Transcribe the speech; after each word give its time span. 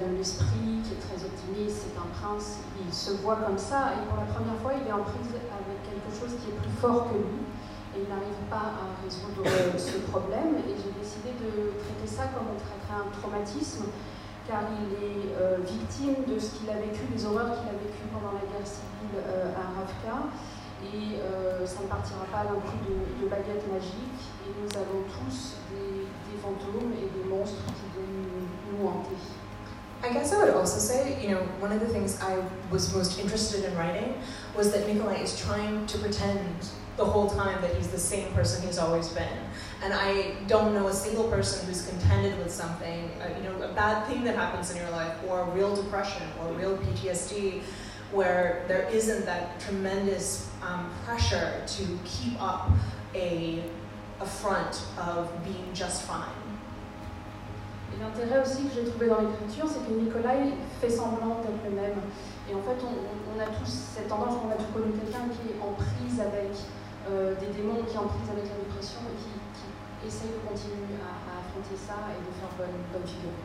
de 0.00 0.16
l'esprit, 0.16 0.80
qui 0.84 0.96
est 0.96 1.02
très 1.02 1.20
optimiste, 1.20 1.84
c'est 1.84 1.96
un 2.00 2.08
prince, 2.16 2.64
il 2.80 2.92
se 2.92 3.20
voit 3.20 3.36
comme 3.44 3.58
ça, 3.58 3.92
et 3.96 4.00
pour 4.08 4.16
la 4.16 4.28
première 4.32 4.56
fois, 4.64 4.72
il 4.72 4.88
est 4.88 4.92
en 4.92 5.04
prise 5.04 5.28
avec 5.36 5.78
quelque 5.84 6.10
chose 6.10 6.32
qui 6.40 6.48
est 6.48 6.56
plus 6.56 6.72
fort 6.80 7.12
que 7.12 7.20
lui, 7.20 7.44
et 7.92 8.06
il 8.06 8.08
n'arrive 8.08 8.40
pas 8.48 8.80
à 8.80 8.96
résoudre 9.04 9.44
ce 9.76 9.98
problème, 10.08 10.56
et 10.64 10.72
j'ai 10.72 10.94
décidé 10.96 11.36
de 11.36 11.76
traiter 11.76 12.08
ça 12.08 12.32
comme 12.32 12.48
on 12.54 12.58
traiterait 12.58 12.96
un 12.96 13.10
traumatisme, 13.12 13.92
car 14.48 14.64
il 14.72 14.88
est 14.96 15.36
euh, 15.36 15.60
victime 15.60 16.24
de 16.24 16.40
ce 16.40 16.56
qu'il 16.56 16.70
a 16.70 16.80
vécu, 16.80 17.04
des 17.12 17.22
horreurs 17.26 17.60
qu'il 17.60 17.68
a 17.68 17.76
vécues 17.76 18.08
pendant 18.08 18.32
la 18.32 18.44
guerre 18.48 18.66
civile 18.66 19.20
euh, 19.20 19.52
à 19.52 19.68
Ravka, 19.76 20.32
et 20.80 21.20
euh, 21.20 21.66
ça 21.66 21.84
ne 21.84 21.88
partira 21.92 22.24
pas 22.32 22.48
d'un 22.48 22.56
coup 22.56 22.80
de, 22.88 23.28
baguette 23.28 23.68
magique, 23.68 24.22
I 30.02 30.12
guess 30.12 30.32
I 30.32 30.42
would 30.42 30.54
also 30.54 30.78
say, 30.78 31.20
you 31.22 31.28
know, 31.28 31.42
one 31.58 31.72
of 31.72 31.80
the 31.80 31.88
things 31.88 32.18
I 32.22 32.42
was 32.70 32.94
most 32.94 33.18
interested 33.18 33.64
in 33.64 33.76
writing 33.76 34.14
was 34.56 34.72
that 34.72 34.86
Nikolai 34.86 35.16
is 35.16 35.38
trying 35.38 35.86
to 35.86 35.98
pretend 35.98 36.70
the 36.96 37.04
whole 37.04 37.28
time 37.28 37.60
that 37.60 37.74
he's 37.74 37.88
the 37.88 37.98
same 37.98 38.32
person 38.32 38.66
he's 38.66 38.78
always 38.78 39.08
been. 39.10 39.38
And 39.82 39.92
I 39.92 40.36
don't 40.46 40.74
know 40.74 40.88
a 40.88 40.92
single 40.92 41.28
person 41.28 41.66
who's 41.66 41.86
contended 41.86 42.38
with 42.38 42.50
something, 42.50 43.10
uh, 43.20 43.28
you 43.36 43.42
know, 43.44 43.62
a 43.62 43.72
bad 43.72 44.06
thing 44.06 44.24
that 44.24 44.36
happens 44.36 44.70
in 44.70 44.78
your 44.78 44.90
life, 44.90 45.14
or 45.28 45.44
real 45.54 45.76
depression, 45.76 46.26
or 46.40 46.52
real 46.54 46.78
PTSD, 46.78 47.60
where 48.10 48.64
there 48.68 48.88
isn't 48.88 49.26
that 49.26 49.60
tremendous 49.60 50.50
um, 50.62 50.90
pressure 51.04 51.62
to 51.66 51.98
keep 52.04 52.40
up 52.42 52.70
a, 53.14 53.62
a 54.20 54.26
front 54.26 54.82
of 54.98 55.30
being 55.44 55.68
just 55.74 56.02
fine. 56.02 56.28
Et 57.90 57.96
l'intérêt 57.98 58.42
aussi 58.42 58.70
que 58.70 58.74
j'ai 58.74 58.86
trouvé 58.86 59.08
dans 59.08 59.20
l'écriture, 59.20 59.66
c'est 59.66 59.82
que 59.82 59.92
Nicolas 59.92 60.38
fait 60.80 60.90
semblant 60.90 61.42
d'être 61.42 61.62
le 61.64 61.74
même. 61.74 61.98
Et 62.48 62.54
en 62.54 62.62
fait, 62.62 62.78
on, 62.82 63.38
a 63.40 63.46
tous 63.46 63.70
cette 63.70 64.08
tendance, 64.08 64.38
on 64.44 64.50
a 64.50 64.58
tous 64.58 64.70
connu 64.74 64.92
quelqu'un 64.92 65.26
qui 65.30 65.54
est 65.54 65.60
en 65.62 65.74
prise 65.74 66.20
avec 66.20 66.54
euh, 67.10 67.34
des 67.38 67.50
démons, 67.54 67.82
qui 67.86 67.94
est 67.94 68.02
en 68.02 68.10
prise 68.10 68.30
avec 68.30 68.46
la 68.46 68.58
dépression 68.62 69.00
et 69.10 69.16
qui, 69.18 69.30
essaye 70.00 70.32
de 70.32 70.40
continuer 70.48 70.96
à, 71.04 71.44
affronter 71.44 71.76
ça 71.76 72.08
et 72.16 72.20
de 72.24 72.32
faire 72.32 72.48
bonne 72.56 73.06
figure. 73.06 73.36